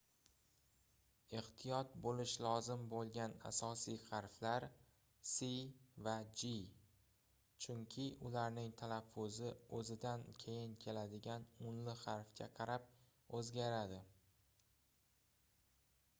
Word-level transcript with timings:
ehtiyot 1.39 1.89
boʻlish 2.05 2.31
lozim 2.45 2.85
boʻlgan 2.93 3.33
asosiy 3.49 3.97
harflar 4.05 4.63
c 5.33 5.49
va 6.07 6.15
g 6.43 6.49
chunki 7.65 8.05
ularning 8.29 8.73
talaffuzi 8.81 9.51
oʻzidan 9.81 10.25
keyin 10.45 10.73
keladigan 10.87 11.45
unli 11.73 11.95
harfga 12.01 12.49
qarab 12.61 12.89
oʻzgaradi 13.41 14.01